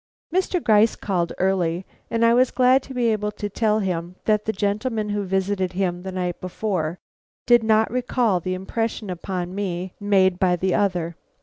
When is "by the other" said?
9.99-11.17